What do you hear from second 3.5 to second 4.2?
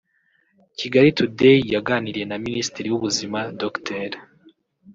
Dr